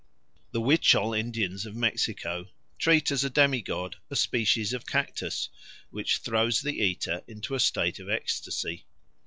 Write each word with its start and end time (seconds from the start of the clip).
The 0.51 0.61
Huichol 0.63 1.13
Indians 1.15 1.67
of 1.67 1.75
Mexico 1.75 2.47
treat 2.79 3.11
as 3.11 3.23
a 3.23 3.29
demi 3.29 3.61
god 3.61 3.97
a 4.09 4.15
species 4.15 4.73
of 4.73 4.87
cactus 4.87 5.49
which 5.91 6.17
throws 6.17 6.59
the 6.61 6.79
eater 6.81 7.23
into 7.27 7.53
a 7.53 7.59
state 7.59 7.99
of 7.99 8.09
ecstasy. 8.09 8.87